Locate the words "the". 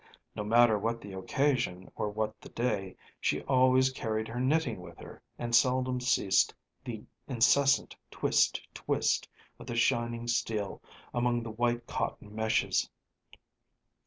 0.99-1.13, 2.41-2.49, 6.83-7.03, 9.67-9.75, 11.43-11.51